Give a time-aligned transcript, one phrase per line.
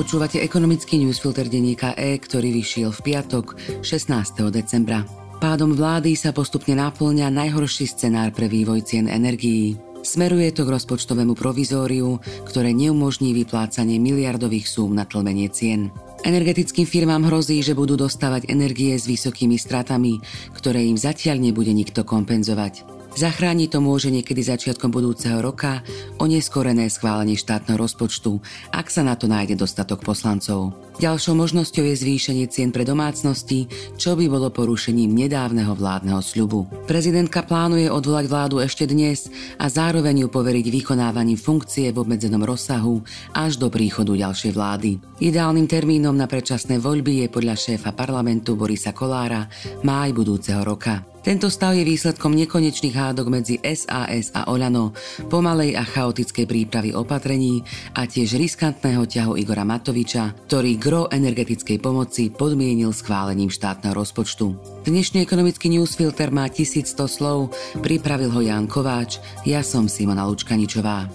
[0.00, 3.52] Počúvate ekonomický newsfilter denníka E, ktorý vyšiel v piatok
[3.84, 4.48] 16.
[4.48, 5.04] decembra.
[5.44, 9.76] Pádom vlády sa postupne naplňa najhorší scenár pre vývoj cien energií.
[10.00, 12.16] Smeruje to k rozpočtovému provizóriu,
[12.48, 15.92] ktoré neumožní vyplácanie miliardových súm na tlmenie cien.
[16.24, 20.16] Energetickým firmám hrozí, že budú dostávať energie s vysokými stratami,
[20.56, 22.99] ktoré im zatiaľ nebude nikto kompenzovať.
[23.10, 25.82] Zachrániť to môže niekedy začiatkom budúceho roka
[26.22, 28.38] oneskorené schválenie štátneho rozpočtu,
[28.70, 30.89] ak sa na to nájde dostatok poslancov.
[31.00, 33.64] Ďalšou možnosťou je zvýšenie cien pre domácnosti,
[33.96, 36.68] čo by bolo porušením nedávneho vládneho sľubu.
[36.84, 43.00] Prezidentka plánuje odvolať vládu ešte dnes a zároveň ju poveriť vykonávaním funkcie v obmedzenom rozsahu
[43.32, 45.00] až do príchodu ďalšej vlády.
[45.24, 49.48] Ideálnym termínom na predčasné voľby je podľa šéfa parlamentu Borisa Kolára
[49.80, 51.00] máj budúceho roka.
[51.20, 54.96] Tento stav je výsledkom nekonečných hádok medzi SAS a Olano,
[55.28, 57.60] pomalej a chaotickej prípravy opatrení
[57.92, 64.58] a tiež riskantného ťahu Igora Matoviča, ktorý gro energetickej pomoci podmienil schválením štátneho rozpočtu.
[64.82, 71.06] Dnešný ekonomický newsfilter má 1100 slov, pripravil ho Jan Kováč, ja som Simona Lučkaničová.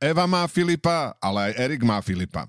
[0.00, 2.48] Eva má Filipa, ale aj Erik má Filipa.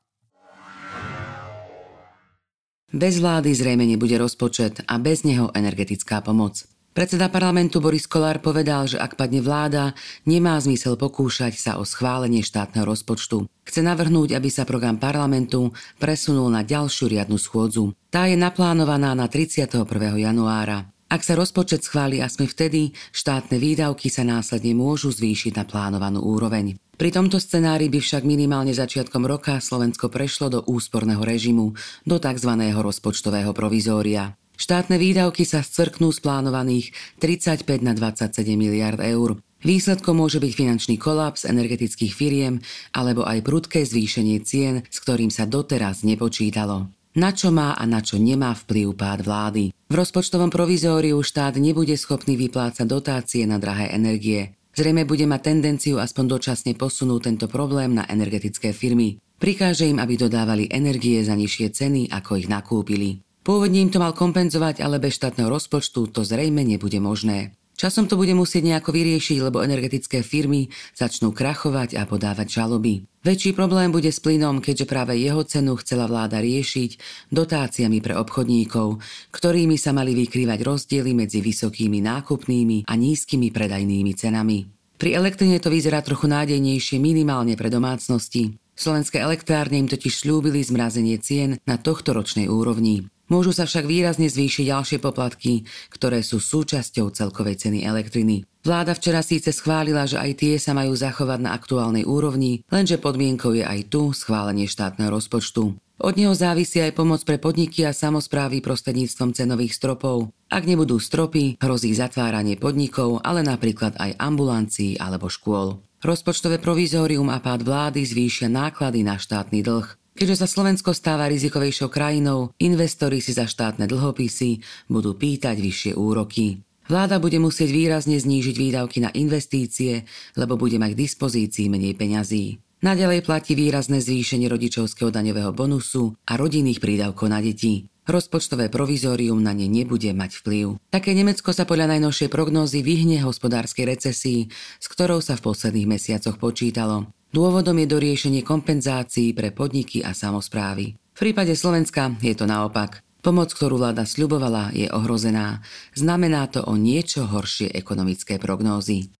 [2.91, 6.67] Bez vlády zrejme nebude rozpočet a bez neho energetická pomoc.
[6.91, 9.95] Predseda parlamentu Boris Kolár povedal, že ak padne vláda,
[10.27, 13.47] nemá zmysel pokúšať sa o schválenie štátneho rozpočtu.
[13.63, 15.71] Chce navrhnúť, aby sa program parlamentu
[16.03, 17.95] presunul na ďalšiu riadnu schôdzu.
[18.11, 19.87] Tá je naplánovaná na 31.
[20.19, 20.90] januára.
[21.11, 26.79] Ak sa rozpočet schváli aspoň vtedy, štátne výdavky sa následne môžu zvýšiť na plánovanú úroveň.
[26.95, 31.75] Pri tomto scenári by však minimálne začiatkom roka Slovensko prešlo do úsporného režimu,
[32.07, 32.51] do tzv.
[32.79, 34.39] rozpočtového provizória.
[34.55, 39.35] Štátne výdavky sa scvrknú z plánovaných 35 na 27 miliard eur.
[39.67, 42.63] Výsledkom môže byť finančný kolaps energetických firiem
[42.95, 47.00] alebo aj prudké zvýšenie cien, s ktorým sa doteraz nepočítalo.
[47.11, 49.75] Na čo má a na čo nemá vplyv pád vlády?
[49.75, 54.55] V rozpočtovom provizóriu štát nebude schopný vyplácať dotácie na drahé energie.
[54.71, 59.19] Zrejme bude mať tendenciu aspoň dočasne posunúť tento problém na energetické firmy.
[59.43, 63.19] Prikáže im, aby dodávali energie za nižšie ceny, ako ich nakúpili.
[63.43, 67.59] Pôvodne im to mal kompenzovať, ale bez štátneho rozpočtu to zrejme nebude možné.
[67.81, 73.09] Časom to bude musieť nejako vyriešiť, lebo energetické firmy začnú krachovať a podávať žaloby.
[73.25, 77.01] Väčší problém bude s plynom, keďže práve jeho cenu chcela vláda riešiť
[77.33, 79.01] dotáciami pre obchodníkov,
[79.33, 84.69] ktorými sa mali vykrývať rozdiely medzi vysokými nákupnými a nízkymi predajnými cenami.
[85.01, 88.61] Pri elektrine to vyzerá trochu nádejnejšie minimálne pre domácnosti.
[88.77, 93.09] Slovenské elektrárne im totiž slúbili zmrazenie cien na tohto ročnej úrovni.
[93.31, 98.43] Môžu sa však výrazne zvýšiť ďalšie poplatky, ktoré sú súčasťou celkovej ceny elektriny.
[98.67, 103.55] Vláda včera síce schválila, že aj tie sa majú zachovať na aktuálnej úrovni, lenže podmienkou
[103.55, 105.79] je aj tu schválenie štátneho rozpočtu.
[106.01, 110.33] Od neho závisí aj pomoc pre podniky a samozprávy prostredníctvom cenových stropov.
[110.51, 115.79] Ak nebudú stropy, hrozí zatváranie podnikov, ale napríklad aj ambulancií alebo škôl.
[116.01, 119.87] Rozpočtové provizórium a pád vlády zvýšia náklady na štátny dlh.
[120.21, 126.61] Keďže sa Slovensko stáva rizikovejšou krajinou, investori si za štátne dlhopisy budú pýtať vyššie úroky.
[126.85, 130.05] Vláda bude musieť výrazne znížiť výdavky na investície,
[130.37, 132.61] lebo bude mať k dispozícii menej peňazí.
[132.85, 137.89] Naďalej platí výrazné zvýšenie rodičovského daňového bonusu a rodinných prídavkov na deti.
[138.09, 140.81] Rozpočtové provizórium na ne nebude mať vplyv.
[140.89, 144.49] Také Nemecko sa podľa najnovšej prognózy vyhne hospodárskej recesii,
[144.81, 147.13] s ktorou sa v posledných mesiacoch počítalo.
[147.29, 150.97] Dôvodom je doriešenie kompenzácií pre podniky a samozprávy.
[150.97, 153.05] V prípade Slovenska je to naopak.
[153.21, 155.61] Pomoc, ktorú vláda sľubovala, je ohrozená.
[155.93, 159.13] Znamená to o niečo horšie ekonomické prognózy.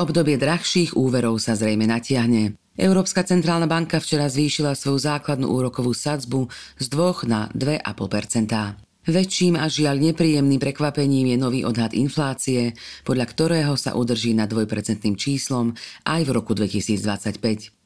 [0.00, 2.56] Obdobie drahších úverov sa zrejme natiahne.
[2.76, 9.70] Európska centrálna banka včera zvýšila svoju základnú úrokovú sadzbu z 2 na 2,5% Väčším a
[9.70, 12.74] žiaľ nepríjemným prekvapením je nový odhad inflácie,
[13.06, 17.38] podľa ktorého sa udrží nad dvojpercentným číslom aj v roku 2025.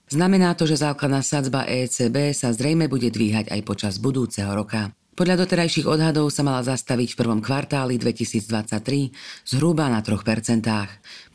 [0.09, 4.97] Znamená to, že základná sadzba ECB sa zrejme bude dvíhať aj počas budúceho roka.
[5.13, 9.13] Podľa doterajších odhadov sa mala zastaviť v prvom kvartáli 2023
[9.45, 10.25] zhruba na 3%.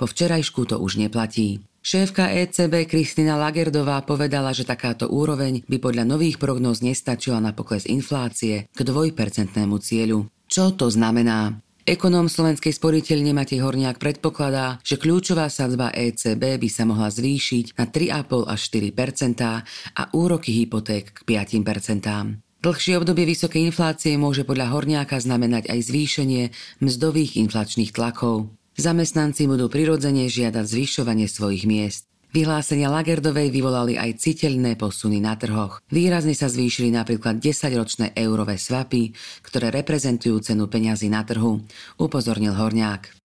[0.01, 1.61] Po včerajšku to už neplatí.
[1.85, 7.85] Šéfka ECB Kristina Lagerdová povedala, že takáto úroveň by podľa nových prognóz nestačila na pokles
[7.85, 10.25] inflácie k dvojpercentnému cieľu.
[10.49, 11.61] Čo to znamená?
[11.85, 17.85] Ekonóm Slovenskej sporiteľne Matej Horniak predpokladá, že kľúčová sadzba ECB by sa mohla zvýšiť na
[17.85, 19.45] 3,5 až 4%
[19.93, 26.43] a úroky hypoték k 5% Dlhšie obdobie vysokej inflácie môže podľa Horniáka znamenať aj zvýšenie
[26.81, 28.54] mzdových inflačných tlakov.
[28.75, 32.11] Zamestnanci budú prirodzene žiadať zvyšovanie svojich miest.
[32.35, 35.79] Vyhlásenia Lagerdovej vyvolali aj citeľné posuny na trhoch.
[35.87, 41.63] Výrazne sa zvýšili napríklad 10-ročné eurové svapy, ktoré reprezentujú cenu peňazí na trhu,
[41.95, 43.15] upozornil Horniák.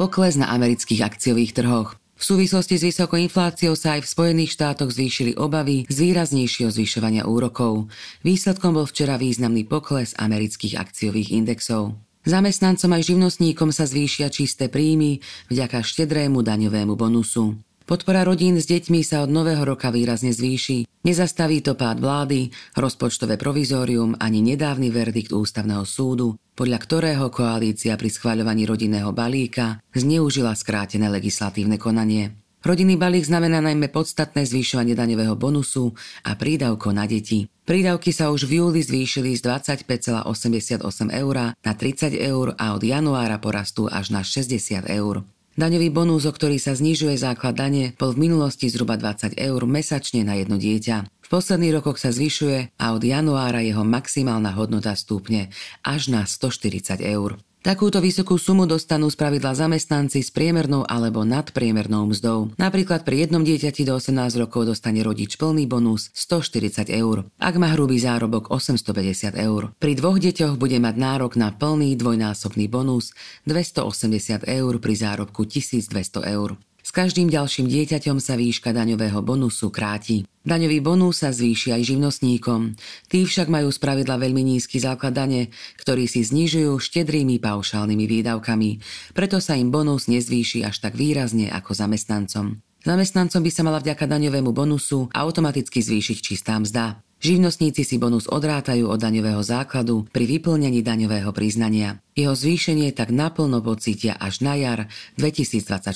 [0.00, 2.00] Pokles na amerických akciových trhoch.
[2.18, 7.30] V súvislosti s vysokou infláciou sa aj v Spojených štátoch zvýšili obavy z výraznejšieho zvyšovania
[7.30, 7.86] úrokov.
[8.26, 11.94] Výsledkom bol včera významný pokles amerických akciových indexov.
[12.26, 17.54] Zamestnancom aj živnostníkom sa zvýšia čisté príjmy vďaka štedrému daňovému bonusu.
[17.88, 20.84] Podpora rodín s deťmi sa od nového roka výrazne zvýši.
[21.08, 28.12] Nezastaví to pád vlády, rozpočtové provizórium ani nedávny verdikt ústavného súdu, podľa ktorého koalícia pri
[28.12, 32.36] schváľovaní rodinného balíka zneužila skrátené legislatívne konanie.
[32.60, 35.96] Rodinný balík znamená najmä podstatné zvýšovanie daňového bonusu
[36.28, 37.48] a prídavko na deti.
[37.64, 43.40] Prídavky sa už v júli zvýšili z 25,88 eur na 30 eur a od januára
[43.40, 45.24] porastú až na 60 eur.
[45.58, 50.22] Daňový bonus, o ktorý sa znižuje základ dane, bol v minulosti zhruba 20 eur mesačne
[50.22, 51.10] na jedno dieťa.
[51.18, 55.50] V posledných rokoch sa zvyšuje a od januára jeho maximálna hodnota stúpne
[55.82, 57.42] až na 140 eur.
[57.68, 62.56] Takúto vysokú sumu dostanú spravidla zamestnanci s priemernou alebo nadpriemernou mzdou.
[62.56, 67.68] Napríklad pri jednom dieťati do 18 rokov dostane rodič plný bonus 140 eur, ak má
[67.76, 69.76] hrubý zárobok 850 eur.
[69.76, 73.12] Pri dvoch deťoch bude mať nárok na plný dvojnásobný bonus
[73.44, 76.56] 280 eur pri zárobku 1200 eur.
[76.80, 80.24] S každým ďalším dieťaťom sa výška daňového bonusu kráti.
[80.48, 82.72] Daňový bonus sa zvýši aj živnostníkom.
[83.12, 88.70] Tí však majú spravidla veľmi nízky základ dane, ktorý si znižujú štedrými paušálnymi výdavkami,
[89.12, 92.64] preto sa im bonus nezvýši až tak výrazne ako zamestnancom.
[92.86, 97.02] Zamestnancom by sa mala vďaka daňovému bonusu automaticky zvýšiť čistá mzda.
[97.18, 101.98] Živnostníci si bonus odrátajú od daňového základu pri vyplnení daňového priznania.
[102.14, 104.86] Jeho zvýšenie tak naplno pocítia až na jar
[105.18, 105.90] 2024.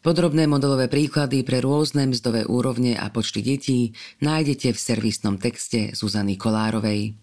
[0.00, 3.92] Podrobné modelové príklady pre rôzne mzdové úrovne a počty detí
[4.24, 7.21] nájdete v servisnom texte Zuzany Kolárovej.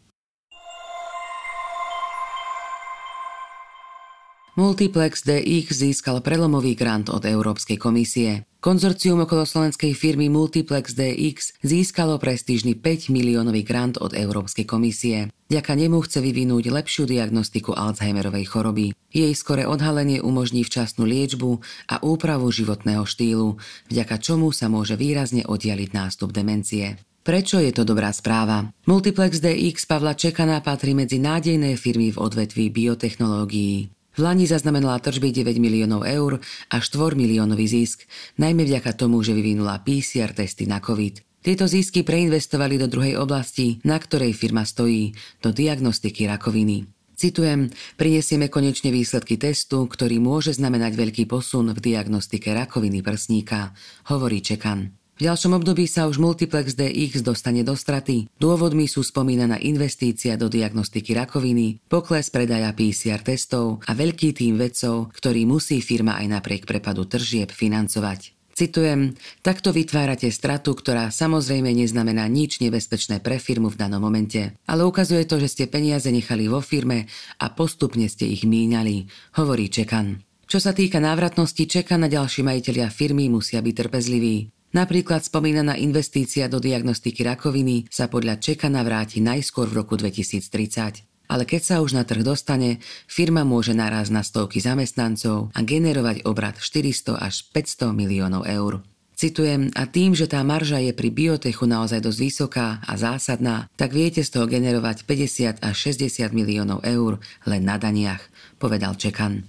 [4.59, 8.43] Multiplex DX získal prelomový grant od Európskej komisie.
[8.59, 15.31] Konzorcium okolo slovenskej firmy Multiplex DX získalo prestížny 5 miliónový grant od Európskej komisie.
[15.47, 18.91] Ďaka nemu chce vyvinúť lepšiu diagnostiku Alzheimerovej choroby.
[19.15, 23.55] Jej skore odhalenie umožní včasnú liečbu a úpravu životného štýlu,
[23.87, 26.99] vďaka čomu sa môže výrazne oddialiť nástup demencie.
[27.23, 28.67] Prečo je to dobrá správa?
[28.83, 33.98] Multiplex DX Pavla Čekana patrí medzi nádejné firmy v odvetví biotechnológií.
[34.19, 38.03] V Lani zaznamenala tržby 9 miliónov eur a 4 miliónový zisk,
[38.35, 41.23] najmä vďaka tomu, že vyvinula PCR testy na COVID.
[41.39, 46.83] Tieto zisky preinvestovali do druhej oblasti, na ktorej firma stojí, do diagnostiky rakoviny.
[47.15, 53.71] Citujem, prinesieme konečne výsledky testu, ktorý môže znamenať veľký posun v diagnostike rakoviny prsníka,
[54.11, 54.98] hovorí Čekan.
[55.19, 58.31] V ďalšom období sa už Multiplex DX dostane do straty.
[58.39, 65.11] Dôvodmi sú spomínaná investícia do diagnostiky rakoviny, pokles predaja PCR testov a veľký tým vedcov,
[65.11, 68.31] ktorý musí firma aj napriek prepadu tržieb financovať.
[68.55, 74.87] Citujem, takto vytvárate stratu, ktorá samozrejme neznamená nič nebezpečné pre firmu v danom momente, ale
[74.87, 77.11] ukazuje to, že ste peniaze nechali vo firme
[77.43, 80.23] a postupne ste ich míňali, hovorí Čekan.
[80.47, 84.58] Čo sa týka návratnosti, čeka na ďalší majiteľia firmy musia byť trpezliví.
[84.69, 91.09] Napríklad spomínaná investícia do diagnostiky rakoviny sa podľa Čekana vráti najskôr v roku 2030.
[91.29, 92.77] Ale keď sa už na trh dostane,
[93.09, 98.85] firma môže naraz na stovky zamestnancov a generovať obrad 400 až 500 miliónov eur.
[99.17, 103.91] Citujem, a tým, že tá marža je pri biotechu naozaj dosť vysoká a zásadná, tak
[103.91, 107.17] viete z toho generovať 50 až 60 miliónov eur
[107.49, 108.21] len na daniach,
[108.61, 109.43] povedal Čekan.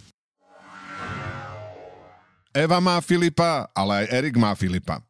[2.50, 5.09] Eva má Filipa, ale aj Erik má Filipa.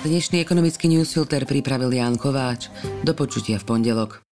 [0.00, 2.72] Dnešný ekonomický newsfilter pripravil Jan Kováč.
[3.04, 4.29] Do počutia v pondelok.